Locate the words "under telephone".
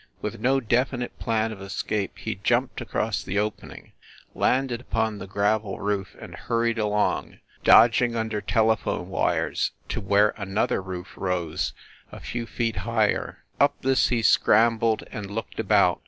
8.15-9.09